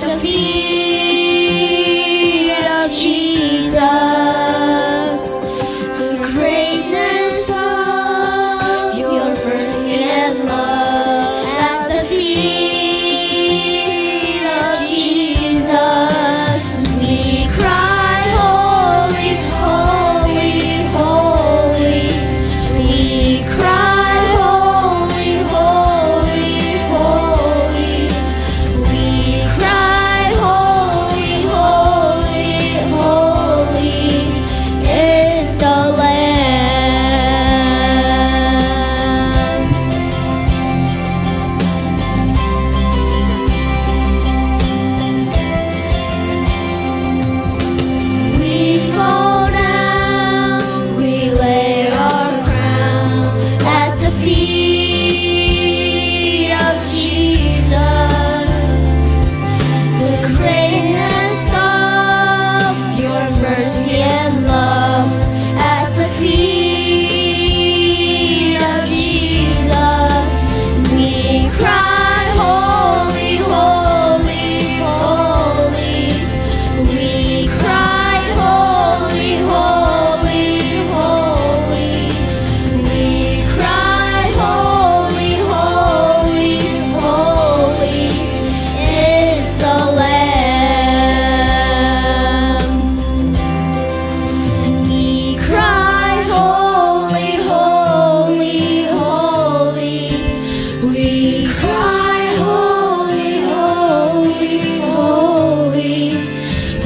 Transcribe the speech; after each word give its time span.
outra 0.00 0.16
vida. 0.16 0.69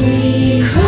We 0.04 0.60
cry. 0.60 0.83